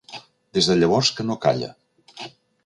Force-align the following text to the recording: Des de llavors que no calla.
Des 0.57 0.69
de 0.69 0.77
llavors 0.79 1.11
que 1.19 1.27
no 1.27 1.37
calla. 1.45 1.71